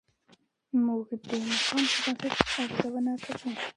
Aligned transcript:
موږ 0.85 1.07
د 1.27 1.29
مقام 1.47 1.83
پر 2.01 2.13
بنسټ 2.13 2.53
ارزونه 2.63 3.13
کوو. 3.23 3.49